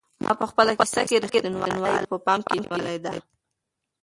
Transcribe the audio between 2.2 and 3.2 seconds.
پام کې نیولې ده.